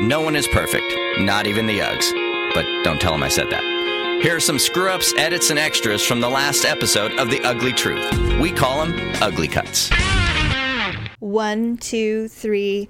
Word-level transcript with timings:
No 0.00 0.20
one 0.20 0.36
is 0.36 0.46
perfect, 0.46 0.94
not 1.18 1.48
even 1.48 1.66
the 1.66 1.80
Uggs. 1.80 2.54
But 2.54 2.64
don't 2.84 3.00
tell 3.00 3.10
them 3.10 3.22
I 3.24 3.28
said 3.28 3.50
that. 3.50 4.20
Here 4.22 4.36
are 4.36 4.40
some 4.40 4.58
screw 4.58 4.90
ups, 4.90 5.12
edits, 5.16 5.50
and 5.50 5.58
extras 5.58 6.04
from 6.04 6.20
the 6.20 6.28
last 6.28 6.64
episode 6.64 7.18
of 7.18 7.30
The 7.30 7.42
Ugly 7.42 7.72
Truth. 7.72 8.38
We 8.40 8.52
call 8.52 8.86
them 8.86 9.12
Ugly 9.20 9.48
Cuts. 9.48 9.90
One, 11.18 11.78
two, 11.78 12.28
three, 12.28 12.88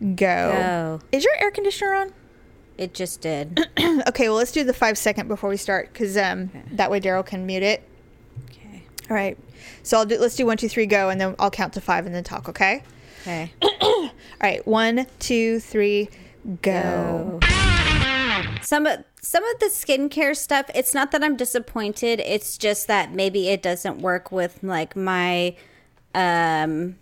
go. 0.00 0.16
Go. 0.16 1.00
Is 1.12 1.24
your 1.24 1.34
air 1.38 1.52
conditioner 1.52 1.94
on? 1.94 2.12
It 2.76 2.94
just 2.94 3.20
did. 3.20 3.60
Okay, 4.08 4.28
well, 4.28 4.36
let's 4.36 4.52
do 4.52 4.64
the 4.64 4.72
five 4.72 4.96
second 4.96 5.28
before 5.28 5.50
we 5.50 5.56
start 5.56 5.92
because 5.92 6.16
um, 6.16 6.50
that 6.72 6.90
way 6.90 7.00
Daryl 7.00 7.24
can 7.24 7.44
mute 7.44 7.62
it. 7.62 7.82
Okay. 8.50 8.82
All 9.08 9.14
right. 9.16 9.36
So 9.82 9.98
I'll 9.98 10.06
do. 10.06 10.18
Let's 10.18 10.36
do 10.36 10.46
one, 10.46 10.56
two, 10.56 10.68
three, 10.68 10.86
go, 10.86 11.10
and 11.10 11.20
then 11.20 11.34
I'll 11.38 11.50
count 11.50 11.74
to 11.74 11.80
five 11.80 12.06
and 12.06 12.14
then 12.14 12.24
talk. 12.24 12.48
Okay. 12.48 12.82
Okay. 13.22 13.52
All 13.82 14.10
right. 14.42 14.66
One, 14.66 15.06
two, 15.18 15.60
three, 15.60 16.06
go. 16.06 16.10
Some 18.62 18.86
of 18.86 19.04
some 19.22 19.44
of 19.44 19.58
the 19.60 19.66
skincare 19.66 20.36
stuff, 20.36 20.66
it's 20.74 20.94
not 20.94 21.10
that 21.12 21.22
I'm 21.22 21.36
disappointed. 21.36 22.20
It's 22.20 22.56
just 22.58 22.86
that 22.88 23.12
maybe 23.12 23.48
it 23.48 23.62
doesn't 23.62 23.98
work 23.98 24.30
with 24.32 24.62
like 24.62 24.96
my 24.96 25.56
um 26.14 26.96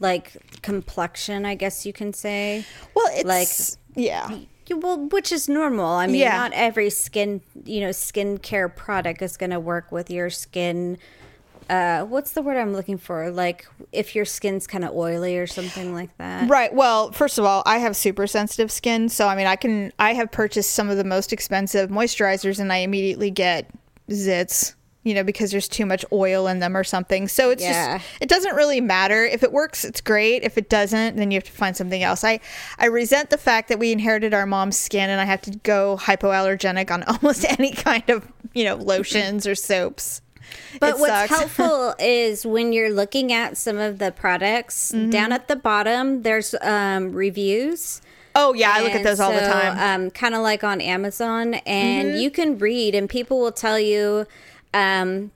like 0.00 0.60
complexion, 0.62 1.44
I 1.46 1.54
guess 1.54 1.86
you 1.86 1.92
can 1.92 2.12
say. 2.12 2.64
Well, 2.94 3.06
it's 3.12 3.24
Like- 3.24 3.80
yeah. 3.96 4.38
Yeah, 4.66 4.76
Well, 4.76 5.08
which 5.08 5.30
is 5.30 5.48
normal. 5.48 5.86
I 5.86 6.06
mean, 6.06 6.16
Yeah. 6.16 6.36
not 6.36 6.52
every 6.54 6.90
skin, 6.90 7.42
you 7.64 7.80
know, 7.80 7.90
skincare 7.90 8.74
product 8.74 9.20
is 9.22 9.36
going 9.36 9.50
to 9.50 9.60
work 9.60 9.92
with 9.92 10.10
your 10.10 10.30
skin. 10.30 10.98
Uh, 11.70 12.04
what's 12.04 12.32
the 12.32 12.42
word 12.42 12.56
I'm 12.56 12.72
looking 12.72 12.98
for? 12.98 13.30
Like 13.30 13.66
if 13.92 14.14
your 14.14 14.24
skin's 14.24 14.66
kind 14.66 14.84
of 14.84 14.94
oily 14.94 15.38
or 15.38 15.46
something 15.46 15.94
like 15.94 16.16
that. 16.18 16.48
Right. 16.48 16.72
Well, 16.74 17.10
first 17.12 17.38
of 17.38 17.44
all, 17.44 17.62
I 17.64 17.78
have 17.78 17.96
super 17.96 18.26
sensitive 18.26 18.70
skin, 18.70 19.08
so 19.08 19.26
I 19.28 19.34
mean, 19.36 19.46
I 19.46 19.56
can 19.56 19.92
I 19.98 20.14
have 20.14 20.30
purchased 20.30 20.72
some 20.72 20.90
of 20.90 20.96
the 20.96 21.04
most 21.04 21.32
expensive 21.32 21.90
moisturizers, 21.90 22.58
and 22.60 22.72
I 22.72 22.78
immediately 22.78 23.30
get 23.30 23.70
zits. 24.10 24.74
You 25.06 25.12
know, 25.12 25.22
because 25.22 25.50
there's 25.50 25.68
too 25.68 25.84
much 25.84 26.02
oil 26.12 26.46
in 26.46 26.60
them 26.60 26.74
or 26.74 26.82
something. 26.82 27.28
So 27.28 27.50
it's 27.50 27.62
Yeah. 27.62 27.98
just 27.98 28.08
it 28.22 28.28
doesn't 28.30 28.54
really 28.54 28.80
matter. 28.80 29.22
If 29.26 29.42
it 29.42 29.52
works, 29.52 29.84
it's 29.84 30.00
great. 30.00 30.42
If 30.42 30.56
it 30.56 30.70
doesn't, 30.70 31.16
then 31.16 31.30
you 31.30 31.36
have 31.36 31.44
to 31.44 31.52
find 31.52 31.76
something 31.76 32.02
else. 32.02 32.24
I 32.24 32.40
I 32.78 32.86
resent 32.86 33.28
the 33.28 33.36
fact 33.36 33.68
that 33.68 33.78
we 33.78 33.92
inherited 33.92 34.32
our 34.32 34.46
mom's 34.46 34.78
skin, 34.78 35.10
and 35.10 35.20
I 35.20 35.26
have 35.26 35.42
to 35.42 35.50
go 35.58 35.98
hypoallergenic 36.00 36.90
on 36.90 37.02
almost 37.22 37.44
any 37.58 37.72
kind 37.72 38.08
of 38.08 38.26
you 38.54 38.64
know 38.64 38.76
lotions 38.76 39.46
or 39.46 39.54
soaps. 39.54 40.22
But 40.80 40.94
It 40.94 40.98
what's 41.00 41.30
helpful 41.36 41.94
is 41.98 42.44
when 42.46 42.72
you're 42.72 42.90
looking 42.92 43.32
at 43.32 43.56
some 43.56 43.78
of 43.78 43.98
the 43.98 44.10
products 44.12 44.92
Mm-hmm. 44.92 45.10
down 45.10 45.32
at 45.32 45.48
the 45.48 45.56
bottom, 45.56 46.22
there's 46.22 46.54
um, 46.62 47.12
reviews. 47.12 48.00
Oh 48.34 48.52
yeah, 48.54 48.72
I 48.74 48.80
look 48.82 48.90
at 48.90 48.96
And 48.96 49.04
those 49.06 49.20
all 49.20 49.32
the 49.32 49.40
time. 49.40 49.76
Mm-hmm. 49.76 50.04
Um, 50.06 50.10
kind 50.10 50.34
of 50.34 50.42
like 50.42 50.64
on 50.64 50.80
Amazon, 50.80 51.54
and 51.66 52.18
you 52.18 52.30
can 52.30 52.58
read, 52.58 52.94
and 52.94 53.08
people 53.08 53.38
will 53.40 53.52
tell 53.52 53.78
you. 53.78 54.26
Um, 54.72 55.30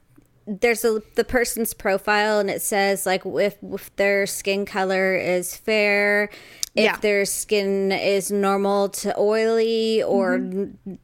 there's 0.50 0.83
a 0.84 1.03
the 1.15 1.25
person's 1.25 1.75
profile, 1.75 2.41
and 2.41 2.48
it 2.50 2.62
says 2.62 3.05
like 3.06 3.22
if, 3.25 3.56
if 3.62 3.95
their 3.97 4.27
skin 4.27 4.65
color 4.67 5.15
is 5.15 5.55
fair, 5.55 6.31
if 6.75 6.84
Yeah. 6.84 6.97
their 6.97 7.25
skin 7.27 7.93
is 7.93 8.33
normal 8.33 8.89
to 8.89 9.15
oily 9.19 10.03
or 10.03 10.39
Mm-hmm. 10.39 10.95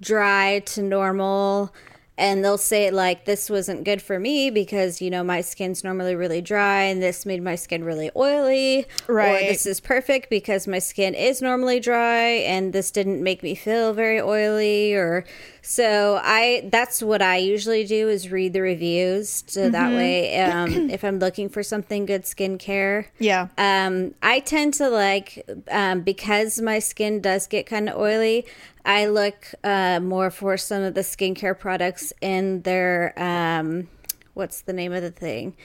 dry 0.00 0.60
to 0.66 0.82
normal. 0.82 1.72
And 2.18 2.44
they'll 2.44 2.58
say 2.58 2.90
like 2.90 3.24
this 3.24 3.50
wasn't 3.50 3.84
good 3.84 4.00
for 4.00 4.18
me 4.18 4.50
because 4.50 5.02
you 5.02 5.10
know 5.10 5.22
my 5.22 5.42
skin's 5.42 5.84
normally 5.84 6.14
really 6.14 6.40
dry 6.40 6.82
and 6.84 7.02
this 7.02 7.26
made 7.26 7.42
my 7.42 7.56
skin 7.56 7.84
really 7.84 8.10
oily. 8.16 8.86
Right. 9.06 9.44
Or 9.44 9.48
this 9.48 9.66
is 9.66 9.80
perfect 9.80 10.30
because 10.30 10.66
my 10.66 10.78
skin 10.78 11.14
is 11.14 11.42
normally 11.42 11.80
dry 11.80 12.28
and 12.28 12.72
this 12.72 12.90
didn't 12.90 13.22
make 13.22 13.42
me 13.42 13.54
feel 13.54 13.92
very 13.92 14.20
oily 14.20 14.94
or 14.94 15.24
so 15.68 16.20
I 16.22 16.68
that's 16.70 17.02
what 17.02 17.20
I 17.22 17.38
usually 17.38 17.84
do 17.84 18.08
is 18.08 18.30
read 18.30 18.52
the 18.52 18.60
reviews 18.60 19.42
so 19.48 19.68
that 19.68 19.88
Mm-hmm. 19.88 19.96
way 19.96 20.40
um, 20.48 20.90
if 20.90 21.02
I'm 21.02 21.18
looking 21.18 21.48
for 21.48 21.64
something 21.64 22.06
good 22.06 22.22
skincare 22.22 23.06
yeah. 23.18 23.48
um, 23.58 24.14
I 24.22 24.38
tend 24.40 24.74
to 24.74 24.88
like 24.88 25.44
um, 25.68 26.02
because 26.02 26.60
my 26.60 26.78
skin 26.78 27.20
does 27.20 27.48
get 27.48 27.66
kind 27.66 27.88
of 27.88 27.98
oily. 27.98 28.46
I 28.84 29.06
look 29.06 29.52
uh, 29.64 29.98
more 29.98 30.30
for 30.30 30.56
some 30.56 30.82
of 30.82 30.94
the 30.94 31.00
skincare 31.00 31.58
products 31.58 32.12
in 32.20 32.62
their 32.62 33.12
um, 33.16 33.88
what's 34.34 34.60
the 34.62 34.72
name 34.72 34.92
of 34.92 35.02
the 35.02 35.10
thing? 35.10 35.56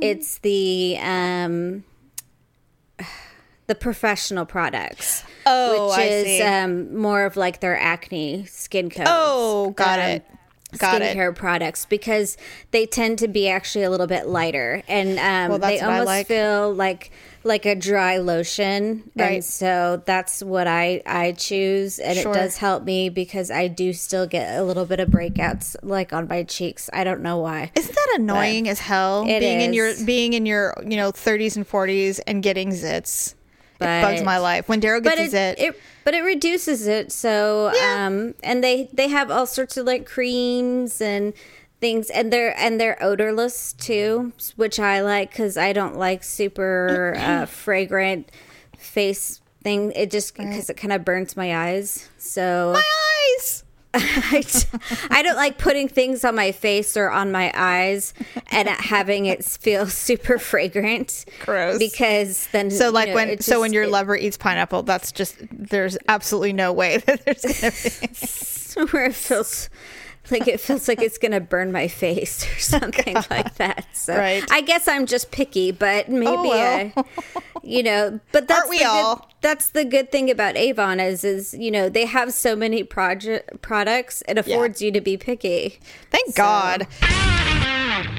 It's 0.00 0.38
the 0.38 0.96
um, 1.00 1.82
the 3.68 3.74
professional 3.76 4.44
products. 4.44 5.22
Oh, 5.46 5.88
which 5.90 5.98
I 5.98 6.02
is 6.02 6.42
um, 6.42 6.96
more 6.96 7.24
of 7.24 7.36
like 7.36 7.60
their 7.60 7.78
acne 7.78 8.44
skin 8.46 8.90
codes. 8.90 9.08
Oh, 9.10 9.70
got 9.70 9.98
Um, 10.00 10.04
it. 10.06 10.24
Got 10.76 11.00
it. 11.00 11.34
products 11.36 11.86
because 11.86 12.36
they 12.72 12.84
tend 12.84 13.20
to 13.20 13.28
be 13.28 13.48
actually 13.48 13.84
a 13.84 13.90
little 13.90 14.06
bit 14.06 14.26
lighter 14.26 14.82
and 14.86 15.18
um, 15.18 15.48
Well, 15.48 15.58
they 15.58 15.80
almost 15.80 16.04
like. 16.06 16.26
feel 16.26 16.74
like 16.74 17.10
like 17.42 17.64
a 17.64 17.74
dry 17.74 18.18
lotion 18.18 19.10
Right. 19.16 19.36
and 19.36 19.44
so 19.44 20.02
that's 20.04 20.42
what 20.42 20.66
I 20.66 21.00
I 21.06 21.32
choose 21.32 21.98
and 21.98 22.18
Sure. 22.18 22.32
it 22.32 22.34
does 22.34 22.58
help 22.58 22.84
me 22.84 23.08
because 23.08 23.50
I 23.50 23.68
do 23.68 23.94
still 23.94 24.26
get 24.26 24.58
a 24.58 24.62
little 24.62 24.84
bit 24.84 25.00
of 25.00 25.08
breakouts 25.08 25.74
like 25.82 26.12
on 26.12 26.28
my 26.28 26.42
cheeks 26.42 26.90
I 26.92 27.02
don't 27.02 27.22
know 27.22 27.38
why 27.38 27.70
Isn't 27.74 27.94
that 27.94 28.16
annoying 28.18 28.68
as 28.68 28.78
hell? 28.80 29.24
It 29.26 29.40
being 29.40 29.62
in 29.62 29.72
your 29.72 29.94
being 30.04 30.34
in 30.34 30.44
your 30.44 30.74
you 30.86 30.98
know 30.98 31.12
30s 31.12 31.56
and 31.56 31.66
40s 31.66 32.20
and 32.26 32.42
getting 32.42 32.72
zits. 32.72 33.32
It 33.80 34.02
bugs 34.02 34.22
my 34.22 34.38
life. 34.38 34.68
When 34.68 34.80
Daryl 34.80 35.02
gets 35.02 35.16
but 35.16 35.24
it, 35.24 35.30
zit, 35.30 35.58
it 35.58 35.80
but 36.04 36.14
it 36.14 36.22
reduces 36.22 36.86
it 36.86 37.12
so 37.12 37.70
Yeah. 37.74 38.06
um 38.06 38.34
and 38.42 38.64
they 38.64 38.88
they 38.92 39.08
have 39.08 39.30
all 39.30 39.46
sorts 39.46 39.76
of 39.76 39.86
like 39.86 40.06
creams 40.06 41.00
and 41.00 41.32
things 41.80 42.10
and 42.10 42.32
they're 42.32 42.58
and 42.58 42.80
they're 42.80 42.96
odorless 43.02 43.72
too 43.74 44.32
which 44.56 44.80
i 44.80 45.00
like 45.00 45.30
because 45.30 45.56
i 45.56 45.72
don't 45.72 45.96
like 45.96 46.24
super 46.24 47.14
uh, 47.16 47.46
fragrant 47.64 48.30
face 48.76 49.40
thing 49.62 49.92
it 49.92 50.10
just 50.10 50.34
because 50.36 50.68
it 50.70 50.76
kind 50.76 50.92
of 50.92 51.04
burns 51.04 51.36
my 51.36 51.54
eyes 51.68 52.08
so 52.18 52.72
my 52.74 52.82
eyes. 53.38 53.62
I, 53.94 54.44
I 55.10 55.22
don't 55.22 55.36
like 55.36 55.58
putting 55.58 55.88
things 55.88 56.24
on 56.24 56.34
my 56.34 56.52
face 56.52 56.96
or 56.96 57.10
on 57.10 57.32
my 57.32 57.50
eyes 57.54 58.12
and 58.50 58.68
having 58.68 59.26
it 59.26 59.44
feel 59.44 59.86
super 59.88 60.38
fragrant 60.38 61.24
Gross. 61.40 61.78
because 61.78 62.48
then 62.52 62.70
So 62.70 62.86
you 62.86 62.92
like 62.92 63.08
know, 63.08 63.14
when 63.14 63.28
it 63.30 63.42
so 63.42 63.60
when 63.60 63.72
your 63.72 63.84
it- 63.84 63.90
lover 63.90 64.16
eats 64.16 64.36
pineapple, 64.36 64.82
that's 64.82 65.10
just 65.12 65.36
there's 65.50 65.96
absolutely 66.08 66.52
no 66.52 66.72
way 66.72 66.98
that 67.06 67.24
there's 67.24 67.42
gonna 67.44 68.86
be. 68.86 68.92
where 68.92 69.06
it 69.06 69.14
feels 69.14 69.70
like 70.30 70.48
it 70.48 70.60
feels 70.60 70.88
like 70.88 71.00
it's 71.02 71.18
gonna 71.18 71.40
burn 71.40 71.72
my 71.72 71.88
face 71.88 72.44
or 72.44 72.58
something 72.58 73.14
like 73.30 73.54
that. 73.56 73.86
So 73.92 74.16
Right. 74.16 74.44
I 74.50 74.60
guess 74.60 74.88
I'm 74.88 75.06
just 75.06 75.30
picky, 75.30 75.70
but 75.72 76.08
maybe 76.08 76.26
Oh, 76.28 76.48
well. 76.48 76.92
uh, 76.96 77.40
you 77.62 77.82
know. 77.82 78.20
But 78.32 78.48
that's 78.48 78.68
the 78.68 78.78
good? 78.78 79.18
That's 79.40 79.70
the 79.70 79.84
good 79.84 80.10
thing 80.10 80.30
about 80.30 80.56
Avon 80.56 80.98
is 81.00 81.24
is 81.24 81.54
you 81.54 81.70
know 81.70 81.88
they 81.88 82.06
have 82.06 82.32
so 82.32 82.56
many 82.56 82.82
project 82.84 83.62
products. 83.62 84.22
It 84.28 84.38
affords 84.38 84.82
you 84.82 84.90
to 84.92 85.00
be 85.00 85.16
picky. 85.16 85.78
Thank 86.10 86.34
God. 86.34 86.86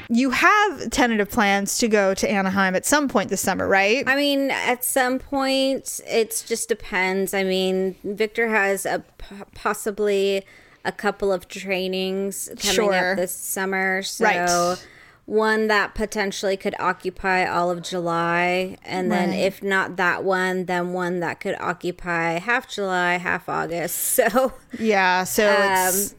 You 0.10 0.32
have 0.32 0.90
tentative 0.90 1.30
plans 1.30 1.78
to 1.78 1.88
go 1.88 2.14
to 2.16 2.30
Anaheim 2.30 2.76
at 2.76 2.86
some 2.86 3.08
point 3.08 3.30
this 3.30 3.42
summer, 3.42 3.68
right? 3.68 4.04
I 4.08 4.16
mean, 4.16 4.50
at 4.52 4.84
some 4.84 5.20
point, 5.20 6.02
it 6.08 6.44
just 6.48 6.68
depends. 6.68 7.34
I 7.34 7.44
mean, 7.44 7.96
Victor 8.04 8.50
has 8.50 8.86
a 8.86 9.04
p- 9.20 9.36
possibly 9.54 10.44
a 10.86 10.92
couple 10.92 11.32
of 11.32 11.48
trainings 11.48 12.48
coming 12.58 12.74
Sure. 12.76 13.12
up 13.12 13.18
this 13.18 13.32
summer, 13.32 14.02
so 14.04 14.24
Right. 14.26 14.78
one 15.26 15.68
that 15.68 15.94
potentially 15.94 16.58
could 16.58 16.76
occupy 16.80 17.46
all 17.46 17.70
of 17.70 17.82
July, 17.84 18.78
and 18.84 19.12
then 19.12 19.32
if 19.34 19.62
not 19.62 19.96
that 19.98 20.24
one, 20.24 20.66
then 20.66 20.94
one 20.94 21.20
that 21.20 21.40
could 21.40 21.56
occupy 21.60 22.40
half 22.40 22.68
July, 22.68 23.18
half 23.18 23.48
August. 23.50 23.98
So 24.32 24.54
yeah. 24.78 25.24
So 25.26 25.48
um, 25.50 25.94
it's 25.96 26.16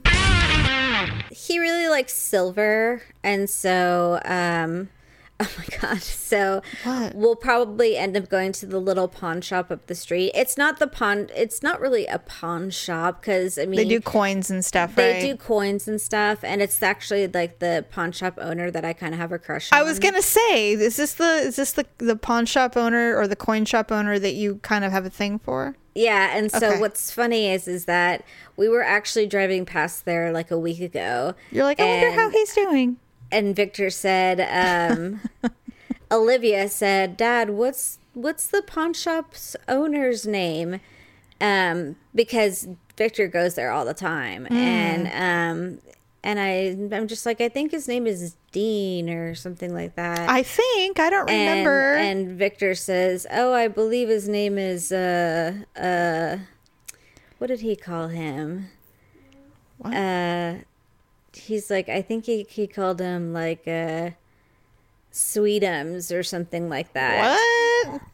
he 1.31 1.59
really 1.59 1.89
likes 1.89 2.13
silver, 2.15 3.03
and 3.23 3.49
so 3.49 4.21
um, 4.25 4.89
oh 5.43 5.49
my 5.59 5.79
god, 5.81 6.03
so 6.03 6.61
What? 6.85 7.15
we'll 7.15 7.35
probably 7.37 7.97
end 7.97 8.17
up 8.17 8.29
going 8.29 8.53
to 8.53 8.67
the 8.67 8.79
little 8.79 9.09
pawn 9.09 9.41
shop 9.41 9.71
up 9.71 9.87
the 9.87 9.95
street. 9.95 10.33
It's 10.35 10.57
not 10.59 10.79
the 10.79 10.87
pawn; 10.87 11.29
it's 11.35 11.63
not 11.63 11.81
really 11.81 12.07
a 12.07 12.19
pawn 12.19 12.71
shop 12.71 13.21
because 13.23 13.57
I 13.59 13.65
mean 13.67 13.77
they 13.77 13.85
do 13.89 14.01
coins 14.01 14.51
and 14.51 14.65
stuff, 14.65 14.95
they 14.95 15.13
right? 15.13 15.21
do 15.21 15.37
coins 15.37 15.89
and 15.89 16.01
stuff, 16.01 16.45
and 16.45 16.61
it's 16.61 16.83
actually 16.83 17.27
like 17.27 17.59
the 17.59 17.85
pawn 17.91 18.13
shop 18.13 18.39
owner 18.41 18.71
that 18.71 18.85
I 18.85 18.93
kind 18.93 19.15
of 19.15 19.21
have 19.21 19.33
a 19.33 19.39
crush 19.39 19.73
on. 19.73 19.79
I 19.79 19.83
was 19.83 19.99
gonna 19.99 20.23
say, 20.23 20.73
is 20.73 20.97
this 20.97 21.15
the 21.15 21.25
is 21.25 21.57
this 21.57 21.73
the 21.73 21.87
the 21.99 22.17
pawn 22.17 22.45
shop 22.47 22.77
owner 22.77 23.17
or 23.17 23.27
the 23.27 23.37
coin 23.37 23.65
shop 23.65 23.91
owner 23.91 24.19
that 24.19 24.35
you 24.35 24.57
kind 24.63 24.85
of 24.85 24.93
have 24.93 25.07
a 25.07 25.11
thing 25.11 25.39
for? 25.39 25.75
Yeah, 25.95 26.37
and 26.37 26.53
so 26.53 26.69
Okay. 26.73 26.81
what's 26.81 27.11
funny 27.11 27.49
is 27.51 27.67
is 27.67 27.87
that 27.87 28.25
we 28.57 28.69
were 28.69 28.83
actually 28.83 29.27
driving 29.27 29.65
past 29.67 30.05
there 30.05 30.33
like 30.33 30.51
a 30.51 30.59
week 30.59 30.81
ago. 30.81 31.35
You're 31.51 31.65
like, 31.65 31.81
I 31.81 31.85
wonder 31.85 32.13
how 32.13 32.31
he's 32.31 32.55
doing. 32.55 32.99
And 33.33 33.55
Victor 33.55 33.91
said, 33.91 34.41
um, 34.41 35.21
Olivia 36.13 36.69
said, 36.69 37.17
"Dad, 37.17 37.51
what's 37.51 37.99
what's 38.15 38.47
the 38.47 38.63
pawn 38.63 38.93
shop's 38.95 39.57
owner's 39.69 40.27
name?" 40.27 40.81
um, 41.41 41.97
because 42.15 42.69
Victor 42.97 43.27
goes 43.29 43.55
there 43.55 43.71
all 43.71 43.85
the 43.85 43.95
time, 43.95 44.47
Mm. 44.51 44.57
and 44.57 45.07
um, 45.79 45.79
and 46.23 46.39
I 46.41 46.97
I'm 46.97 47.07
just 47.09 47.25
like 47.25 47.41
I 47.41 47.49
think 47.49 47.71
his 47.71 47.87
name 47.89 48.07
is 48.07 48.37
Dean 48.53 49.09
or 49.09 49.35
something 49.35 49.73
like 49.73 49.95
that. 49.95 50.29
I 50.29 50.43
think 50.43 50.99
I 50.99 51.09
don't 51.09 51.31
and, 51.31 51.49
remember. 51.51 51.95
and 51.95 52.39
Victor 52.39 52.75
says, 52.75 53.27
"Oh, 53.31 53.53
I 53.55 53.69
believe 53.69 54.09
his 54.09 54.29
name 54.29 54.59
is 54.59 54.91
uh 54.93 55.55
uh, 55.77 56.39
what 57.39 57.47
did 57.47 57.61
he 57.61 57.77
call 57.77 58.09
him? 58.09 58.67
What? 59.79 59.95
Uh, 59.95 60.55
he's 61.35 61.71
like 61.71 61.89
I 61.89 62.03
think 62.03 62.27
he 62.27 62.47
he 62.49 62.67
called 62.67 63.01
him 63.01 63.33
like 63.33 63.67
uh, 63.67 64.11
Sweetums 65.13 66.17
or 66.17 66.23
something 66.23 66.69
like 66.69 66.93
that." 66.95 67.37
what? 67.37 67.61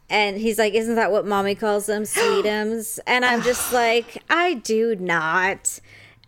And 0.09 0.37
he's 0.37 0.57
like, 0.57 0.73
Isn't 0.73 0.95
that 0.95 1.11
what 1.11 1.25
mommy 1.25 1.55
calls 1.55 1.85
them? 1.85 2.03
Sweetums? 2.03 2.99
And 3.05 3.25
I'm 3.25 3.41
just 3.41 3.73
like, 3.73 4.23
I 4.29 4.55
do 4.55 4.95
not. 4.95 5.79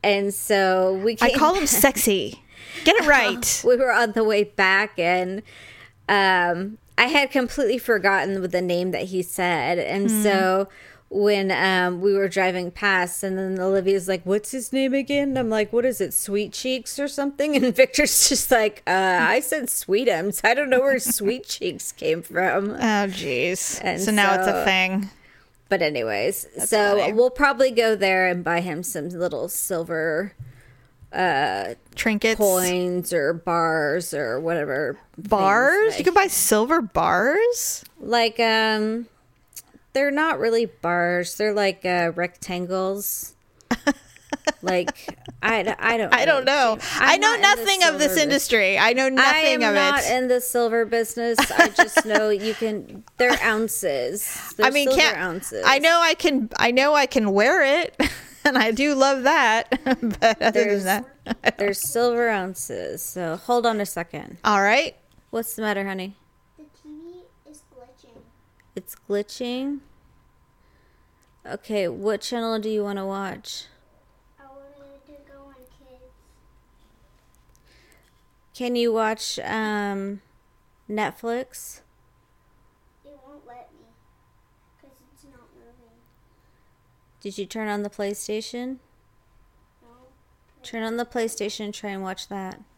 And 0.03 0.33
so 0.33 0.93
we 1.03 1.17
I 1.21 1.31
call 1.31 1.55
him 1.55 1.67
sexy. 1.67 2.41
Get 2.83 2.95
it 2.97 3.07
right. 3.07 3.63
we 3.65 3.75
were 3.75 3.91
on 3.91 4.13
the 4.13 4.23
way 4.23 4.43
back 4.43 4.97
and 4.97 5.41
um 6.07 6.77
I 6.97 7.05
had 7.05 7.31
completely 7.31 7.77
forgotten 7.77 8.41
the 8.49 8.61
name 8.61 8.91
that 8.91 9.03
he 9.03 9.21
said. 9.21 9.79
And 9.79 10.11
so 10.11 10.67
when 11.11 11.49
um 11.51 12.01
we 12.01 12.13
were 12.13 12.27
driving 12.27 12.69
past 12.69 13.23
and 13.23 13.37
then 13.37 13.59
Olivia's 13.59 14.07
like, 14.07 14.21
What's 14.25 14.51
his 14.51 14.71
name 14.71 14.93
again? 14.93 15.29
And 15.29 15.39
I'm 15.39 15.49
like, 15.49 15.73
What 15.73 15.83
is 15.85 15.99
it, 16.01 16.13
Sweet 16.13 16.53
Cheeks 16.53 16.99
or 16.99 17.07
something? 17.07 17.55
And 17.63 17.75
Victor's 17.75 18.29
just 18.29 18.51
like, 18.51 18.83
uh, 18.85 19.17
I 19.21 19.39
said 19.39 19.65
Sweetums. 19.65 20.41
I 20.43 20.53
don't 20.53 20.69
know 20.69 20.79
where 20.81 20.99
Sweet 20.99 21.45
Cheeks 21.47 21.91
came 21.91 22.21
from. 22.21 22.71
Oh, 22.71 23.07
jeez. 23.09 23.99
So 23.99 24.11
now 24.11 24.35
it's 24.35 24.47
a 24.47 24.63
thing. 24.65 25.09
But 25.67 25.81
anyways, 25.81 26.47
so 26.67 26.97
funny. 26.99 27.13
we'll 27.13 27.29
probably 27.29 27.69
go 27.71 27.95
there 27.95 28.27
and 28.27 28.43
buy 28.43 28.61
him 28.61 28.81
some 28.83 29.09
little 29.09 29.47
silver 29.49 30.33
uh 31.11 31.73
Trinkets. 31.95 32.37
coins 32.37 33.11
or 33.13 33.33
bars 33.33 34.13
or 34.13 34.39
whatever 34.39 34.99
Bars? 35.17 35.85
things, 35.93 35.97
You 35.99 36.05
can 36.05 36.13
buy 36.13 36.27
silver 36.27 36.81
bars? 36.83 37.83
like, 37.99 38.37
like 38.37 38.47
um, 38.47 39.07
they're 39.99 40.11
not 40.11 40.39
really 40.39 40.65
bars. 40.65 41.35
They're 41.35 41.53
like 41.53 41.83
uh, 41.83 42.13
rectangles. 42.15 43.35
like 44.61 44.89
I, 45.43 45.63
d- 45.63 45.73
I 45.77 45.97
don't 45.97 46.13
I 46.13 46.23
don't 46.23 46.45
know. 46.45 46.77
I'm 46.95 47.19
know 47.19 47.31
not 47.35 47.41
nothing 47.41 47.83
of 47.83 47.99
this 47.99 48.13
silver 48.13 48.21
industry. 48.21 48.77
I 48.79 48.93
know 48.93 49.09
nothing 49.09 49.55
of 49.55 49.61
it. 49.61 49.65
I 49.65 49.67
am 49.67 49.69
of 49.69 49.75
not 49.75 49.99
it. 49.99 50.09
Not 50.09 50.17
in 50.23 50.27
the 50.29 50.39
silver 50.39 50.85
business. 50.85 51.37
I 51.51 51.67
just 51.67 52.05
know 52.11 52.29
you 52.29 52.53
can. 52.53 53.03
They're 53.17 53.37
ounces. 53.43 54.53
They're 54.55 54.67
I 54.67 54.69
mean, 54.69 54.87
silver 54.87 55.01
can't 55.01 55.17
ounces. 55.17 55.63
I 55.67 55.79
know 55.79 55.99
I 56.01 56.13
can 56.13 56.49
I 56.57 56.71
know 56.71 56.95
I 56.95 57.05
can 57.05 57.31
wear 57.33 57.61
it 57.81 57.97
and 58.45 58.57
I 58.57 58.71
do 58.71 58.95
love 58.95 59.23
that. 59.23 59.67
but 59.83 60.41
other 60.41 60.51
There's- 60.51 60.83
than 60.85 61.05
that. 61.43 61.57
They're 61.57 61.73
silver 61.73 62.29
ounces. 62.29 63.01
So 63.01 63.35
hold 63.35 63.65
on 63.65 63.81
a 63.81 63.85
second. 63.85 64.37
All 64.45 64.61
right. 64.61 64.95
What's 65.31 65.55
the 65.55 65.61
matter, 65.61 65.85
honey? 65.85 66.15
The 66.57 66.63
TV 66.63 67.23
is 67.51 67.63
glitching. 67.75 68.21
It's 68.75 68.95
glitching. 68.95 69.79
Okay, 71.45 71.87
what 71.87 72.21
channel 72.21 72.59
do 72.59 72.69
you 72.69 72.83
want 72.83 72.97
to 72.97 73.05
watch? 73.05 73.65
I 74.39 74.43
wanted 74.43 75.05
to 75.05 75.31
go 75.31 75.45
on 75.45 75.55
kids. 75.55 76.13
Can 78.53 78.75
you 78.75 78.91
watch 78.91 79.39
um, 79.39 80.21
Netflix? 80.89 81.79
It 83.05 83.17
won't 83.25 83.47
let 83.47 83.69
me 83.71 83.87
because 84.77 84.97
it's 85.13 85.23
not 85.23 85.47
moving. 85.55 85.95
Did 87.21 87.37
you 87.37 87.45
turn 87.45 87.69
on 87.69 87.83
the 87.83 87.89
PlayStation? 87.89 88.77
No. 89.81 89.87
Turn 90.61 90.83
on 90.83 90.97
the 90.97 91.05
PlayStation 91.05 91.65
and 91.65 91.73
try 91.73 91.91
and 91.91 92.03
watch 92.03 92.27
that. 92.27 92.59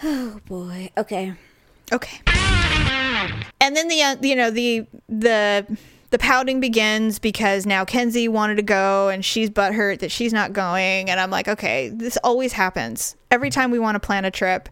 Oh 0.00 0.40
boy. 0.46 0.90
Okay. 0.96 1.34
Okay. 1.92 2.37
And 3.60 3.74
then 3.76 3.88
the 3.88 4.02
uh, 4.02 4.16
you 4.22 4.36
know 4.36 4.50
the 4.50 4.86
the 5.08 5.76
the 6.10 6.18
pouting 6.18 6.60
begins 6.60 7.18
because 7.18 7.66
now 7.66 7.84
Kenzie 7.84 8.28
wanted 8.28 8.56
to 8.56 8.62
go 8.62 9.08
and 9.08 9.24
she's 9.24 9.50
butthurt 9.50 9.98
that 9.98 10.10
she's 10.10 10.32
not 10.32 10.52
going 10.54 11.10
and 11.10 11.20
I'm 11.20 11.30
like 11.30 11.48
okay 11.48 11.90
this 11.90 12.16
always 12.24 12.54
happens 12.54 13.14
every 13.30 13.50
time 13.50 13.70
we 13.70 13.78
want 13.78 13.96
to 13.96 14.00
plan 14.00 14.24
a 14.24 14.30
trip 14.30 14.70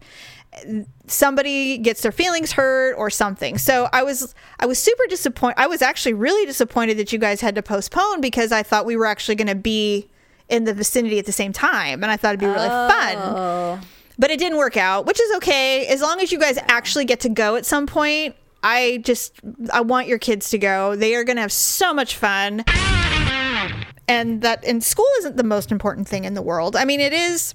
somebody 1.07 1.77
gets 1.77 2.01
their 2.01 2.11
feelings 2.11 2.51
hurt 2.53 2.95
or 2.95 3.09
something 3.09 3.57
so 3.57 3.87
I 3.93 4.03
was 4.03 4.33
I 4.59 4.65
was 4.65 4.79
super 4.79 5.03
disappointed 5.07 5.55
I 5.59 5.67
was 5.67 5.81
actually 5.81 6.13
really 6.13 6.45
disappointed 6.45 6.97
that 6.97 7.13
you 7.13 7.19
guys 7.19 7.41
had 7.41 7.55
to 7.55 7.61
postpone 7.61 8.21
because 8.21 8.51
I 8.51 8.63
thought 8.63 8.85
we 8.85 8.95
were 8.95 9.05
actually 9.05 9.35
going 9.35 9.47
to 9.47 9.55
be 9.55 10.09
in 10.49 10.63
the 10.63 10.73
vicinity 10.73 11.19
at 11.19 11.25
the 11.25 11.31
same 11.31 11.53
time 11.53 12.03
and 12.03 12.11
I 12.11 12.17
thought 12.17 12.29
it'd 12.29 12.39
be 12.39 12.45
really 12.47 12.67
fun 12.67 13.15
Oh. 13.17 13.79
but 14.17 14.31
it 14.31 14.39
didn't 14.39 14.57
work 14.57 14.77
out, 14.77 15.05
which 15.05 15.19
is 15.21 15.35
okay 15.37 15.85
as 15.87 16.01
long 16.01 16.19
as 16.19 16.31
you 16.31 16.39
guys 16.39 16.57
actually 16.67 17.05
get 17.05 17.19
to 17.21 17.29
go 17.29 17.55
at 17.55 17.65
some 17.65 17.85
point. 17.85 18.35
I 18.63 19.01
just 19.03 19.33
I 19.71 19.81
want 19.81 20.07
your 20.07 20.19
kids 20.19 20.49
to 20.51 20.57
go. 20.57 20.95
They 20.95 21.15
are 21.15 21.23
going 21.23 21.37
to 21.37 21.41
have 21.41 21.51
so 21.51 21.93
much 21.93 22.15
fun. 22.15 22.63
And 24.09 24.41
that 24.41 24.63
and 24.65 24.83
school 24.83 25.07
isn't 25.19 25.37
the 25.37 25.43
most 25.43 25.71
important 25.71 26.07
thing 26.07 26.23
in 26.23 26.33
the 26.33 26.41
world. 26.41 26.75
I 26.75 26.85
mean, 26.85 26.99
it 26.99 27.13
is 27.13 27.53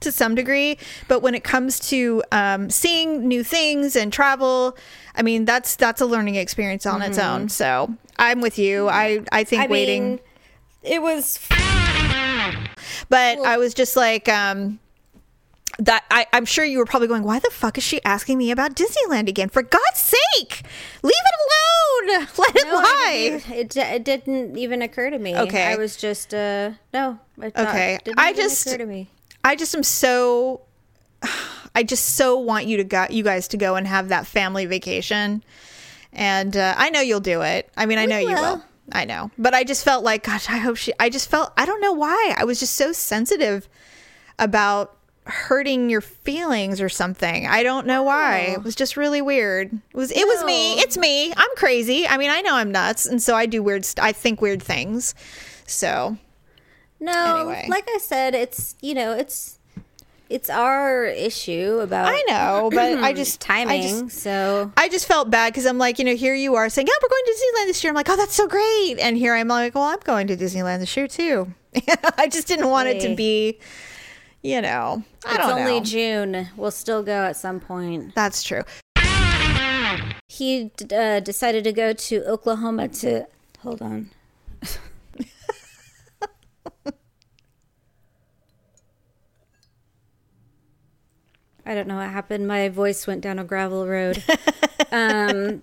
to 0.00 0.10
some 0.10 0.34
degree, 0.34 0.78
but 1.08 1.20
when 1.20 1.34
it 1.34 1.44
comes 1.44 1.78
to 1.90 2.22
um, 2.32 2.70
seeing 2.70 3.28
new 3.28 3.44
things 3.44 3.96
and 3.96 4.10
travel, 4.10 4.78
I 5.14 5.22
mean, 5.22 5.44
that's 5.44 5.76
that's 5.76 6.00
a 6.00 6.06
learning 6.06 6.36
experience 6.36 6.86
on 6.86 7.02
its 7.02 7.18
own. 7.18 7.50
So 7.50 7.94
I'm 8.18 8.40
with 8.40 8.58
you. 8.58 8.88
I 8.88 9.20
I 9.30 9.44
think 9.44 9.62
I 9.62 9.66
waiting 9.66 10.08
mean, 10.08 10.20
it 10.82 11.02
was 11.02 11.38
but 13.10 13.38
I 13.40 13.58
was 13.58 13.74
just 13.74 13.96
like, 13.96 14.28
um, 14.28 14.78
that 15.80 16.04
I, 16.10 16.26
I'm 16.32 16.44
sure 16.44 16.64
you 16.64 16.78
were 16.78 16.84
probably 16.84 17.08
going, 17.08 17.22
why 17.22 17.38
the 17.38 17.50
fuck 17.50 17.78
is 17.78 17.84
she 17.84 18.02
asking 18.04 18.38
me 18.38 18.50
about 18.50 18.74
Disneyland 18.74 19.28
again? 19.28 19.48
For 19.48 19.62
God's 19.62 19.98
sake, 19.98 20.62
leave 21.02 21.12
it 21.12 21.34
alone. 21.40 22.26
Let 22.38 22.56
it 22.56 22.66
No, 22.66 22.76
I 22.76 22.82
lie. 22.82 23.40
didn't- 23.46 23.50
It, 23.50 23.76
it 23.76 24.04
didn't 24.04 24.56
even 24.58 24.82
occur 24.82 25.10
to 25.10 25.18
me. 25.18 25.36
Okay. 25.36 25.64
I 25.72 25.76
was 25.76 25.96
just 25.96 26.32
uh 26.34 26.72
no. 26.94 27.18
Okay. 27.42 27.98
Didn't 28.04 28.18
I 28.18 28.32
just- 28.32 28.66
occur 28.66 28.78
to 28.78 28.86
me. 28.86 29.08
I 29.42 29.56
just 29.56 29.74
am 29.74 29.82
so, 29.82 30.60
I 31.74 31.82
just 31.82 32.14
so 32.16 32.38
want 32.38 32.66
you 32.66 32.76
to 32.78 32.84
go, 32.84 33.06
you 33.08 33.22
guys 33.24 33.48
to 33.48 33.56
go 33.56 33.74
and 33.76 33.86
have 33.86 34.08
that 34.10 34.26
family 34.26 34.66
vacation, 34.66 35.42
and 36.12 36.54
uh, 36.56 36.74
I 36.76 36.90
know 36.90 37.00
you'll 37.00 37.20
do 37.20 37.40
it. 37.40 37.70
I 37.76 37.86
mean, 37.86 37.96
I 37.98 38.04
know 38.04 38.18
you 38.18 38.28
will. 38.34 38.56
will. 38.56 38.64
I 38.92 39.04
know, 39.06 39.30
but 39.38 39.54
I 39.54 39.64
just 39.64 39.82
felt 39.84 40.04
like, 40.04 40.24
gosh, 40.24 40.50
I 40.50 40.58
hope 40.58 40.76
she. 40.76 40.92
I 41.00 41.08
just 41.08 41.30
felt, 41.30 41.52
I 41.56 41.64
don't 41.64 41.80
know 41.80 41.92
why. 41.92 42.34
I 42.36 42.44
was 42.44 42.60
just 42.60 42.74
so 42.74 42.92
sensitive 42.92 43.66
about 44.38 44.96
hurting 45.30 45.88
your 45.90 46.00
feelings 46.00 46.80
or 46.80 46.88
something. 46.88 47.46
I 47.46 47.62
don't 47.62 47.86
know 47.86 48.02
why. 48.02 48.38
It 48.56 48.62
was 48.62 48.74
just 48.74 48.96
really 48.96 49.22
weird. 49.22 49.72
It 49.72 49.96
was 49.96 50.10
it 50.10 50.26
was 50.26 50.44
me. 50.44 50.74
It's 50.80 50.96
me. 50.98 51.32
I'm 51.36 51.56
crazy. 51.56 52.06
I 52.06 52.16
mean, 52.18 52.30
I 52.30 52.40
know 52.42 52.54
I'm 52.56 52.70
nuts, 52.72 53.06
and 53.06 53.22
so 53.22 53.34
I 53.34 53.46
do 53.46 53.62
weird. 53.62 53.84
St- 53.84 54.04
I 54.04 54.12
think 54.12 54.40
weird 54.42 54.62
things. 54.62 55.14
So 55.66 56.16
No, 57.00 57.36
Anyway. 57.48 57.66
like 57.68 57.88
I 57.88 57.98
said, 57.98 58.34
it's 58.34 58.74
you 58.80 58.94
know, 58.94 59.12
it's 59.12 59.56
it's 60.28 60.48
our 60.48 61.06
issue 61.06 61.80
about 61.82 62.06
I 62.06 62.22
know, 62.28 62.70
but 62.72 63.02
I 63.02 63.12
just 63.22 63.42
I 63.50 63.64
timing. 63.64 64.08
just- 64.08 64.20
so 64.20 64.70
I 64.76 64.88
just 64.88 65.06
felt 65.06 65.30
bad 65.30 65.52
because 65.52 65.66
I'm 65.66 65.78
like, 65.78 65.98
you 65.98 66.04
know, 66.04 66.14
here 66.14 66.34
you 66.34 66.54
are 66.56 66.68
saying, 66.68 66.86
"Yeah, 66.86 66.94
we're 67.02 67.08
going 67.08 67.24
to 67.24 67.32
Disneyland 67.32 67.66
this 67.66 67.82
year." 67.82 67.90
I'm 67.90 67.96
like, 67.96 68.08
"Oh, 68.08 68.16
that's 68.16 68.34
so 68.34 68.46
great!" 68.46 68.96
And 69.00 69.16
here 69.16 69.34
I'm 69.34 69.48
like, 69.48 69.74
"Well, 69.74 69.84
I'm 69.84 69.98
going 70.04 70.26
to 70.28 70.36
Disneyland 70.36 70.78
this 70.80 70.96
year 70.96 71.08
too." 71.08 71.52
I 72.18 72.26
just 72.28 72.46
didn't 72.48 72.68
want 72.68 72.88
it 72.88 73.00
to 73.02 73.14
be, 73.14 73.58
you 74.42 74.60
know, 74.60 75.02
I 75.26 75.34
it's 75.34 75.44
only 75.44 75.78
know. 75.80 75.84
June. 75.84 76.48
We'll 76.56 76.70
still 76.70 77.02
go 77.02 77.24
at 77.24 77.36
some 77.36 77.60
point. 77.60 78.14
That's 78.14 78.42
true. 78.42 78.62
He 80.28 80.70
d- 80.76 80.94
uh, 80.94 81.20
decided 81.20 81.64
to 81.64 81.72
go 81.72 81.92
to 81.92 82.24
Oklahoma 82.24 82.88
to 82.88 83.26
hold 83.62 83.82
on. 83.82 84.10
I 91.66 91.74
don't 91.74 91.86
know 91.86 91.96
what 91.96 92.10
happened. 92.10 92.48
My 92.48 92.68
voice 92.68 93.06
went 93.06 93.20
down 93.20 93.38
a 93.38 93.44
gravel 93.44 93.86
road. 93.86 94.22
um, 94.92 95.62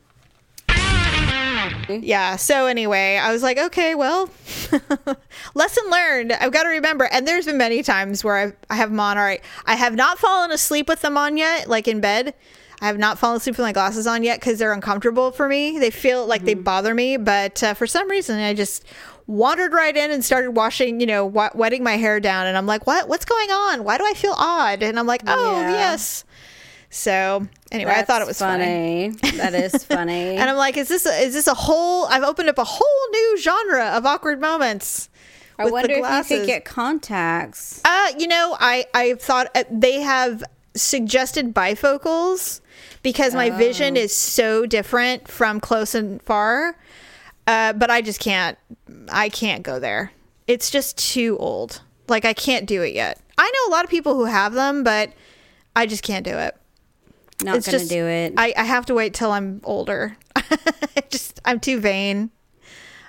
Yeah. 1.89 2.35
So 2.35 2.65
anyway, 2.67 3.17
I 3.17 3.31
was 3.31 3.43
like, 3.43 3.57
okay, 3.57 3.95
well, 3.95 4.29
lesson 5.55 5.83
learned. 5.89 6.33
I've 6.33 6.51
got 6.51 6.63
to 6.63 6.69
remember. 6.69 7.05
And 7.05 7.27
there's 7.27 7.45
been 7.45 7.57
many 7.57 7.83
times 7.83 8.23
where 8.23 8.35
I've, 8.35 8.55
I 8.69 8.75
have 8.75 8.89
them 8.89 8.99
on. 8.99 9.17
All 9.17 9.23
right, 9.23 9.41
I 9.65 9.75
have 9.75 9.95
not 9.95 10.19
fallen 10.19 10.51
asleep 10.51 10.87
with 10.87 11.01
them 11.01 11.17
on 11.17 11.37
yet, 11.37 11.67
like 11.67 11.87
in 11.87 12.01
bed. 12.01 12.33
I 12.79 12.85
have 12.85 12.99
not 12.99 13.17
fallen 13.17 13.37
asleep 13.37 13.57
with 13.57 13.65
my 13.65 13.73
glasses 13.73 14.05
on 14.05 14.23
yet 14.23 14.39
because 14.39 14.59
they're 14.59 14.71
uncomfortable 14.73 15.31
for 15.31 15.47
me. 15.47 15.79
They 15.79 15.89
feel 15.89 16.27
like 16.27 16.43
they 16.43 16.53
bother 16.53 16.93
me, 16.93 17.17
but 17.17 17.63
uh, 17.63 17.73
for 17.73 17.87
some 17.87 18.07
reason, 18.07 18.39
I 18.39 18.53
just 18.53 18.85
wandered 19.25 19.73
right 19.73 19.95
in 19.97 20.11
and 20.11 20.23
started 20.23 20.51
washing, 20.51 20.99
you 20.99 21.07
know, 21.07 21.25
wetting 21.25 21.83
my 21.83 21.97
hair 21.97 22.19
down. 22.19 22.45
And 22.45 22.55
I'm 22.55 22.67
like, 22.67 22.85
what? 22.85 23.09
What's 23.09 23.25
going 23.25 23.49
on? 23.49 23.83
Why 23.83 23.97
do 23.97 24.05
I 24.05 24.13
feel 24.13 24.35
odd? 24.37 24.83
And 24.83 24.99
I'm 24.99 25.07
like, 25.07 25.23
oh 25.25 25.59
Yeah. 25.61 25.71
yes. 25.71 26.23
So 26.89 27.47
anyway, 27.71 27.93
I 27.95 28.03
thought 28.03 28.21
it 28.21 28.27
was 28.27 28.39
funny. 28.39 29.11
funny. 29.11 29.37
that 29.37 29.53
is 29.53 29.83
funny. 29.85 30.37
And 30.37 30.49
I'm 30.49 30.55
like, 30.55 30.77
is 30.77 30.87
this 30.87 31.05
a, 31.05 31.21
is 31.21 31.33
this 31.33 31.47
a 31.47 31.53
whole? 31.53 32.05
I've 32.05 32.23
opened 32.23 32.49
up 32.49 32.57
a 32.57 32.63
whole 32.63 33.09
new 33.11 33.37
genre 33.39 33.87
of 33.87 34.05
awkward 34.05 34.39
moments. 34.39 35.09
I 35.59 35.65
wonder 35.69 35.95
if 35.95 36.29
you 36.29 36.37
could 36.37 36.45
get 36.45 36.65
contacts. 36.65 37.81
Uh, 37.83 38.11
you 38.17 38.27
know, 38.27 38.55
I 38.59 38.85
I 38.93 39.15
thought 39.15 39.47
uh, 39.55 39.63
they 39.71 40.01
have 40.01 40.43
suggested 40.75 41.53
bifocals 41.53 42.61
because 43.01 43.33
my 43.33 43.49
vision 43.49 43.97
is 43.97 44.13
so 44.13 44.65
different 44.65 45.27
from 45.27 45.59
close 45.59 45.95
and 45.95 46.21
far. 46.21 46.77
Uh, 47.47 47.73
but 47.73 47.89
I 47.89 48.01
just 48.01 48.19
can't. 48.19 48.57
I 49.09 49.29
can't 49.29 49.63
go 49.63 49.79
there. 49.79 50.11
It's 50.47 50.69
just 50.69 50.97
too 50.97 51.37
old. 51.39 51.81
Like 52.07 52.23
I 52.23 52.33
can't 52.33 52.65
do 52.65 52.83
it 52.83 52.93
yet. 52.93 53.19
I 53.37 53.45
know 53.49 53.71
a 53.71 53.73
lot 53.75 53.83
of 53.83 53.89
people 53.89 54.15
who 54.15 54.25
have 54.25 54.53
them, 54.53 54.83
but 54.83 55.11
I 55.75 55.85
just 55.85 56.03
can't 56.03 56.25
do 56.25 56.37
it. 56.37 56.55
Not 57.43 57.57
it's 57.57 57.67
gonna 57.67 57.79
just 57.79 57.91
do 57.91 58.05
it. 58.05 58.33
I, 58.37 58.53
I 58.57 58.63
have 58.63 58.85
to 58.87 58.93
wait 58.93 59.13
till 59.13 59.31
I'm 59.31 59.61
older. 59.63 60.17
just 61.09 61.39
I'm 61.45 61.59
too 61.59 61.79
vain. 61.79 62.31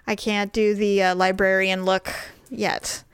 I 0.06 0.16
can't 0.16 0.52
do 0.52 0.74
the 0.74 1.02
uh, 1.02 1.14
librarian 1.14 1.84
look 1.84 2.12
yet. 2.50 3.04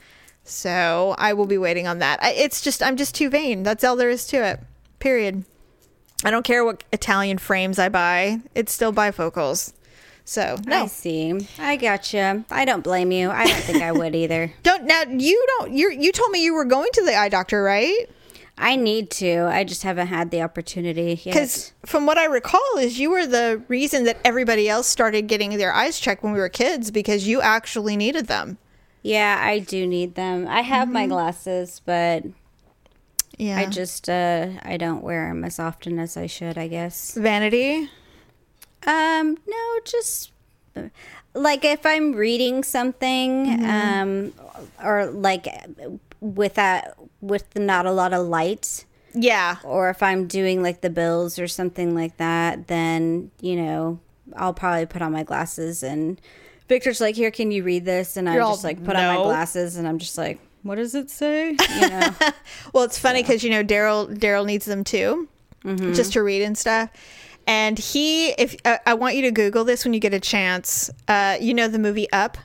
So 0.44 1.14
I 1.18 1.32
will 1.32 1.46
be 1.46 1.58
waiting 1.58 1.86
on 1.86 1.98
that. 2.00 2.22
I, 2.22 2.32
it's 2.32 2.60
just 2.60 2.82
I'm 2.82 2.96
just 2.96 3.14
too 3.14 3.30
vain. 3.30 3.62
That's 3.62 3.84
all 3.84 3.96
there 3.96 4.10
is 4.10 4.26
to 4.28 4.44
it. 4.44 4.60
Period. 4.98 5.44
I 6.24 6.30
don't 6.30 6.44
care 6.44 6.64
what 6.64 6.84
Italian 6.92 7.38
frames 7.38 7.78
I 7.78 7.88
buy. 7.88 8.40
It's 8.54 8.72
still 8.72 8.92
bifocals. 8.92 9.72
So 10.24 10.56
no. 10.66 10.84
I 10.84 10.86
see. 10.86 11.46
I 11.58 11.76
gotcha. 11.76 12.44
I 12.50 12.64
don't 12.64 12.82
blame 12.82 13.12
you. 13.12 13.30
I 13.30 13.46
don't 13.46 13.62
think 13.62 13.82
I 13.82 13.92
would 13.92 14.14
either. 14.16 14.52
don't 14.62 14.84
now. 14.84 15.02
You 15.02 15.46
don't. 15.58 15.72
You 15.72 15.90
you 15.90 16.12
told 16.12 16.30
me 16.30 16.42
you 16.42 16.54
were 16.54 16.64
going 16.64 16.88
to 16.94 17.04
the 17.04 17.14
eye 17.14 17.28
doctor, 17.28 17.62
right? 17.62 18.08
I 18.56 18.76
need 18.76 19.10
to. 19.12 19.46
I 19.50 19.64
just 19.64 19.82
haven't 19.82 20.06
had 20.06 20.30
the 20.30 20.40
opportunity 20.42 21.20
yet. 21.24 21.34
Because 21.34 21.72
from 21.84 22.06
what 22.06 22.18
I 22.18 22.26
recall, 22.26 22.60
is 22.78 22.98
you 23.00 23.10
were 23.10 23.26
the 23.26 23.62
reason 23.68 24.04
that 24.04 24.18
everybody 24.24 24.68
else 24.68 24.86
started 24.86 25.26
getting 25.26 25.56
their 25.58 25.72
eyes 25.72 25.98
checked 25.98 26.22
when 26.22 26.32
we 26.32 26.38
were 26.38 26.48
kids 26.48 26.90
because 26.92 27.26
you 27.26 27.40
actually 27.40 27.96
needed 27.96 28.26
them. 28.28 28.58
Yeah, 29.02 29.38
I 29.40 29.58
do 29.58 29.86
need 29.86 30.14
them. 30.14 30.46
I 30.48 30.60
have 30.62 30.88
my 30.88 31.06
glasses, 31.06 31.82
but 31.84 32.24
Yeah, 33.36 33.58
I 33.58 33.66
just 33.66 34.08
uh 34.08 34.48
I 34.62 34.76
don't 34.76 35.02
wear 35.02 35.28
them 35.28 35.44
as 35.44 35.58
often 35.58 35.98
as 35.98 36.16
I 36.16 36.26
should, 36.26 36.56
I 36.56 36.68
guess. 36.68 37.14
vanity. 37.14 37.90
Um 38.86 39.36
no, 39.46 39.78
just 39.84 40.30
like 41.34 41.64
if 41.64 41.84
I'm 41.84 42.12
reading 42.14 42.62
something 42.62 43.64
um 43.64 44.32
or 44.82 45.06
like 45.06 45.48
with 46.24 46.54
that 46.54 46.94
with 47.20 47.44
not 47.54 47.84
a 47.84 47.92
lot 47.92 48.14
of 48.14 48.26
light 48.26 48.86
Yeah, 49.12 49.56
or 49.62 49.90
if 49.90 50.02
I'm 50.02 50.26
doing 50.26 50.62
like 50.62 50.80
the 50.80 50.90
bills 50.90 51.38
or 51.38 51.46
something 51.46 51.94
like 51.94 52.16
that, 52.16 52.66
then 52.66 53.30
you 53.40 53.56
know 53.56 54.00
I'll 54.34 54.54
probably 54.54 54.86
put 54.86 55.02
on 55.02 55.12
my 55.12 55.22
glasses 55.22 55.82
and 55.82 56.18
Victor's 56.68 57.00
like, 57.00 57.14
"Here, 57.14 57.30
can 57.30 57.50
you 57.50 57.62
read 57.62 57.84
this?" 57.84 58.16
And 58.16 58.28
I 58.28 58.36
just 58.38 58.64
like 58.64 58.82
put 58.82 58.96
on 58.96 59.14
my 59.14 59.22
glasses 59.22 59.76
and 59.76 59.86
I'm 59.86 59.98
just 59.98 60.16
like, 60.16 60.38
"What 60.62 60.76
does 60.76 60.94
it 60.94 61.10
say?" 61.10 61.50
You 61.80 61.88
know. 61.88 62.10
Well, 62.72 62.84
it's 62.84 62.98
funny 62.98 63.22
because 63.22 63.44
you 63.44 63.50
know 63.50 63.62
Daryl 63.62 64.12
Daryl 64.16 64.46
needs 64.46 64.64
them 64.64 64.82
too, 64.82 65.28
just 65.92 66.14
to 66.14 66.22
read 66.22 66.42
and 66.42 66.56
stuff. 66.56 66.90
And 67.46 67.78
he, 67.78 68.30
if 68.30 68.56
uh, 68.64 68.78
I 68.86 68.94
want 68.94 69.16
you 69.16 69.22
to 69.22 69.30
Google 69.30 69.64
this 69.64 69.84
when 69.84 69.92
you 69.92 70.00
get 70.00 70.14
a 70.14 70.20
chance, 70.20 70.90
uh, 71.06 71.36
you 71.38 71.52
know 71.52 71.68
the 71.68 71.78
movie 71.78 72.10
Up. 72.10 72.38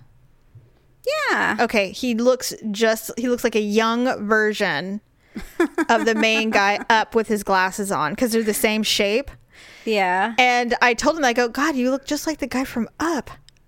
Yeah. 1.05 1.57
Okay, 1.59 1.91
he 1.91 2.15
looks 2.15 2.53
just 2.71 3.11
he 3.17 3.29
looks 3.29 3.43
like 3.43 3.55
a 3.55 3.61
young 3.61 4.27
version 4.27 5.01
of 5.89 6.05
the 6.05 6.15
main 6.15 6.49
guy 6.49 6.79
Up 6.89 7.15
with 7.15 7.27
his 7.27 7.43
glasses 7.43 7.91
on 7.91 8.13
because 8.13 8.31
they're 8.31 8.43
the 8.43 8.53
same 8.53 8.83
shape. 8.83 9.31
Yeah. 9.85 10.35
And 10.37 10.75
I 10.81 10.93
told 10.93 11.17
him, 11.17 11.25
I 11.25 11.33
go, 11.33 11.47
God, 11.47 11.75
you 11.75 11.91
look 11.91 12.05
just 12.05 12.27
like 12.27 12.39
the 12.39 12.47
guy 12.47 12.63
from 12.63 12.89
Up. 12.99 13.31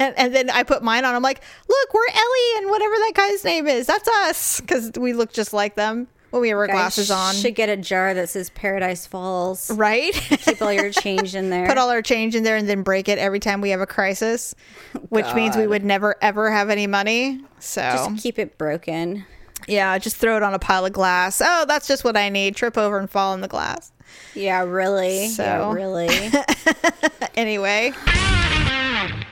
and, 0.00 0.18
and 0.18 0.34
then 0.34 0.50
I 0.50 0.62
put 0.62 0.82
mine 0.82 1.04
on. 1.04 1.14
I'm 1.14 1.22
like, 1.22 1.42
look, 1.68 1.94
we're 1.94 2.08
Ellie 2.08 2.58
and 2.58 2.70
whatever 2.70 2.94
that 2.94 3.12
guy's 3.14 3.44
name 3.44 3.66
is. 3.66 3.86
That's 3.86 4.08
us 4.08 4.60
because 4.60 4.92
we 4.98 5.12
look 5.12 5.32
just 5.32 5.52
like 5.52 5.74
them 5.74 6.08
when 6.32 6.42
we 6.42 6.48
have 6.48 6.58
our 6.58 6.66
glasses 6.66 7.10
on. 7.12 7.34
Should 7.36 7.54
get 7.54 7.68
a 7.68 7.76
jar 7.76 8.12
that 8.14 8.28
says 8.28 8.50
Paradise 8.50 9.06
Falls. 9.06 9.70
right? 9.70 10.12
Keep 10.12 10.60
all 10.60 10.72
your 10.72 10.90
change 11.04 11.36
in 11.36 11.50
there. 11.50 11.68
Put 11.68 11.78
all 11.78 11.88
our 11.90 12.02
change 12.02 12.34
in 12.34 12.42
there 12.42 12.56
and 12.56 12.68
then 12.68 12.82
break 12.82 13.08
it 13.08 13.18
every 13.18 13.38
time 13.38 13.60
we 13.60 13.70
have 13.70 13.80
a 13.80 13.86
crisis, 13.86 14.54
which 15.10 15.32
means 15.34 15.56
we 15.56 15.66
would 15.68 15.84
never 15.84 16.16
ever 16.20 16.50
have 16.50 16.68
any 16.70 16.88
money. 16.88 17.40
So 17.60 17.80
Just 17.82 18.22
keep 18.22 18.38
it 18.40 18.58
broken. 18.58 19.24
yeah, 19.68 19.96
just 19.98 20.16
throw 20.16 20.36
it 20.36 20.42
on 20.42 20.52
a 20.54 20.58
pile 20.58 20.84
of 20.84 20.92
glass. 20.92 21.40
Oh, 21.44 21.64
that's 21.68 21.86
just 21.86 22.02
what 22.02 22.16
I 22.16 22.28
need. 22.30 22.56
Trip 22.56 22.76
over 22.76 22.98
and 22.98 23.08
fall 23.08 23.32
in 23.34 23.40
the 23.40 23.48
glass. 23.48 23.92
Yeah, 24.34 24.62
really. 24.64 25.28
So- 25.28 25.42
Yeah, 25.44 25.72
really. 25.72 26.30
Anyway, 27.34 27.92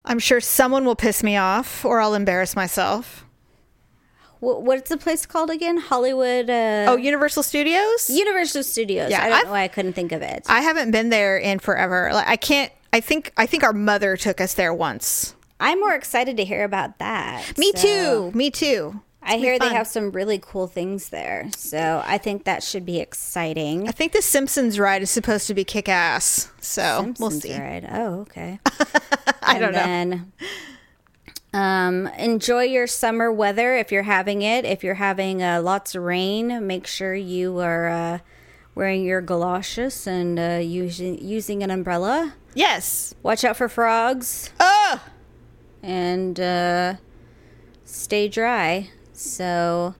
I'm 0.06 0.18
sure 0.18 0.40
someone 0.40 0.84
will 0.86 0.96
piss 0.96 1.22
me 1.22 1.36
off 1.36 1.84
or 1.84 2.00
I'll 2.00 2.14
embarrass 2.14 2.56
myself. 2.56 3.26
What, 4.40 4.62
what's 4.62 4.88
the 4.88 4.96
place 4.96 5.26
called 5.26 5.50
again? 5.50 5.76
Hollywood. 5.78 6.50
Uh, 6.50 6.86
Oh, 6.88 6.96
Universal 6.96 7.42
Studios? 7.44 8.10
Universal 8.10 8.62
Studios. 8.64 9.10
Yeah, 9.10 9.22
I 9.22 9.28
don't 9.28 9.32
I've- 9.38 9.44
know 9.46 9.52
why 9.52 9.62
I 9.62 9.68
couldn't 9.68 9.92
think 9.92 10.12
of 10.12 10.22
it. 10.22 10.44
I 10.48 10.60
haven't 10.62 10.90
been 10.90 11.10
there 11.10 11.36
in 11.38 11.58
forever. 11.58 12.10
Like 12.12 12.26
I 12.28 12.36
can't 12.36 12.72
I 12.92 13.00
think 13.00 13.32
I 13.36 13.46
think 13.46 13.62
our 13.62 13.72
mother 13.72 14.16
took 14.16 14.40
us 14.40 14.54
there 14.54 14.74
once. 14.74 15.34
I'm 15.60 15.78
more 15.78 15.94
excited 15.94 16.36
to 16.38 16.44
hear 16.44 16.64
about 16.64 16.98
that. 16.98 17.56
Me 17.58 17.72
so- 17.76 18.30
too. 18.30 18.36
Me 18.36 18.50
too. 18.50 19.00
I 19.22 19.36
be 19.36 19.42
hear 19.42 19.58
they 19.58 19.68
have 19.68 19.86
some 19.86 20.12
really 20.12 20.38
cool 20.42 20.66
things 20.66 21.10
there. 21.10 21.50
So 21.54 22.02
I 22.06 22.16
think 22.16 22.44
that 22.44 22.62
should 22.62 22.86
be 22.86 23.00
exciting. 23.00 23.86
I 23.86 23.92
think 23.92 24.12
the 24.12 24.22
Simpsons 24.22 24.78
ride 24.80 25.02
is 25.02 25.10
supposed 25.10 25.46
to 25.48 25.54
be 25.54 25.62
kick 25.62 25.90
ass. 25.90 26.50
So 26.62 27.12
we'll 27.18 27.30
see. 27.30 27.52
ride. 27.56 27.86
Oh, 27.92 28.20
okay. 28.20 28.58
I 29.42 29.58
don't 29.58 29.72
know. 29.72 30.20
Then, 31.52 31.60
um, 31.62 32.06
enjoy 32.18 32.64
your 32.64 32.86
summer 32.86 33.32
weather 33.32 33.76
if 33.76 33.90
you're 33.92 34.02
having 34.04 34.42
it. 34.42 34.64
If 34.64 34.82
you're 34.84 34.94
having 34.94 35.42
uh, 35.42 35.60
lots 35.62 35.94
of 35.94 36.02
rain, 36.02 36.66
make 36.66 36.86
sure 36.86 37.14
you 37.14 37.58
are 37.58 37.88
uh, 37.88 38.18
wearing 38.74 39.04
your 39.04 39.20
galoshes 39.20 40.06
and 40.06 40.38
uh, 40.38 40.60
using 40.62 41.18
using 41.24 41.62
an 41.62 41.70
umbrella. 41.70 42.34
Yes. 42.54 43.14
Watch 43.22 43.44
out 43.44 43.56
for 43.56 43.68
frogs 43.68 44.50
Oh, 44.58 45.00
and 45.82 46.38
uh, 46.40 46.94
stay 47.84 48.28
dry. 48.28 48.90
So 49.12 49.94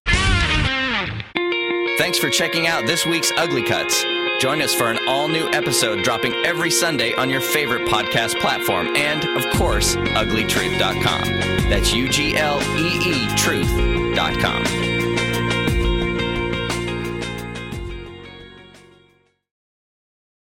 Thanks 1.99 2.19
for 2.19 2.31
checking 2.31 2.67
out 2.67 2.87
this 2.87 3.05
week's 3.05 3.31
Ugly 3.37 3.65
Cuts. 3.65 4.05
Join 4.41 4.63
us 4.63 4.75
for 4.75 4.91
an 4.91 4.99
all 5.07 5.29
new 5.29 5.51
episode 5.51 6.03
dropping 6.03 6.33
every 6.47 6.71
Sunday 6.71 7.13
on 7.13 7.29
your 7.29 7.43
favorite 7.43 7.87
podcast 7.87 8.41
platform 8.41 8.97
and, 8.97 9.23
of 9.37 9.45
course, 9.53 9.97
uglytruth.com. 9.97 11.69
That's 11.69 11.93
U 11.93 12.09
G 12.09 12.35
L 12.39 12.59
E 12.79 12.99
E 13.05 13.37
truth.com. 13.37 14.90